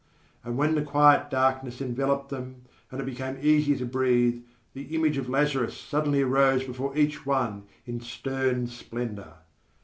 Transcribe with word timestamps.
And 0.43 0.57
when 0.57 0.73
the 0.73 0.81
quiet 0.81 1.29
darkness 1.29 1.79
enveloped 1.79 2.29
them, 2.29 2.63
and 2.89 2.99
it 2.99 3.05
became 3.05 3.37
easier 3.39 3.77
to 3.77 3.85
breathe, 3.85 4.41
the 4.73 4.95
image 4.95 5.17
of 5.19 5.29
Lazarus 5.29 5.77
suddenly 5.79 6.23
arose 6.23 6.63
before 6.63 6.97
each 6.97 7.23
one 7.23 7.65
in 7.85 7.99
stern 7.99 8.65
splendour. 8.65 9.35